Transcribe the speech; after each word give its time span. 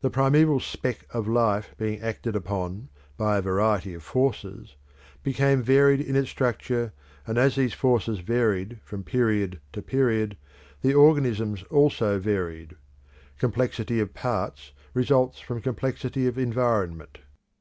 The 0.00 0.10
primeval 0.10 0.60
speck 0.60 1.08
of 1.12 1.26
life 1.26 1.74
being 1.76 1.98
acted 2.00 2.36
upon 2.36 2.88
by 3.16 3.38
a 3.38 3.42
variety 3.42 3.94
of 3.94 4.04
forces, 4.04 4.76
became 5.24 5.60
varied 5.60 6.00
in 6.00 6.14
its 6.14 6.30
structure 6.30 6.92
and 7.26 7.36
as 7.36 7.56
these 7.56 7.74
forces 7.74 8.20
varied 8.20 8.78
from 8.84 9.02
period 9.02 9.60
to 9.72 9.82
period, 9.82 10.36
the 10.82 10.94
organisms 10.94 11.64
also 11.64 12.20
varied. 12.20 12.76
Complexity 13.40 13.98
of 13.98 14.14
parts 14.14 14.70
results 14.94 15.40
from 15.40 15.60
complexity 15.60 16.28
of 16.28 16.38
environment. 16.38 17.18